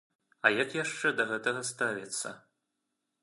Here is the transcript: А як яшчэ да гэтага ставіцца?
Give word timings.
А 0.47 0.51
як 0.61 0.69
яшчэ 0.77 1.11
да 1.19 1.27
гэтага 1.31 1.61
ставіцца? 1.71 2.29